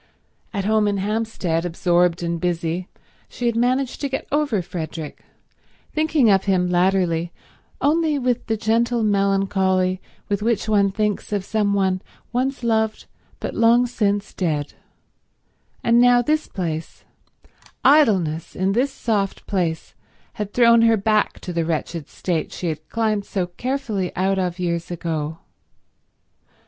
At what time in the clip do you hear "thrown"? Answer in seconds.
20.51-20.81